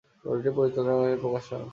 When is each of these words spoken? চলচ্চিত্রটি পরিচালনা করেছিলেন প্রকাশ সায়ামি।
চলচ্চিত্রটি 0.23 0.57
পরিচালনা 0.59 0.91
করেছিলেন 0.95 1.19
প্রকাশ 1.23 1.43
সায়ামি। 1.49 1.69